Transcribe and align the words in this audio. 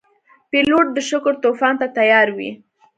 پیلوټ 0.49 0.85
د 0.95 0.97
شګو 1.07 1.31
طوفان 1.43 1.73
ته 1.79 1.87
تیار 1.97 2.27
وي. 2.37 2.49